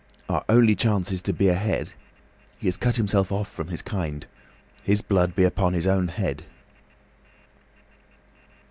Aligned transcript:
Our 0.27 0.43
only 0.49 0.73
chance 0.75 1.11
is 1.11 1.21
to 1.21 1.31
be 1.31 1.47
ahead. 1.47 1.93
He 2.57 2.65
has 2.65 2.75
cut 2.75 2.95
himself 2.95 3.31
off 3.31 3.47
from 3.47 3.67
his 3.67 3.83
kind. 3.83 4.25
His 4.81 5.03
blood 5.03 5.35
be 5.35 5.43
upon 5.43 5.73
his 5.75 5.85
own 5.85 6.07
head." 6.07 6.43